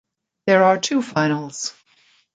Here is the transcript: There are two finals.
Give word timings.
There 0.47 0.63
are 0.63 0.79
two 0.79 1.03
finals. 1.03 1.75